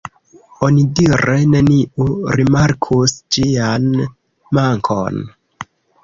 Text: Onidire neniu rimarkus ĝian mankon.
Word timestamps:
Onidire 0.67 1.33
neniu 1.49 2.07
rimarkus 2.39 3.13
ĝian 3.35 3.85
mankon. 4.59 5.21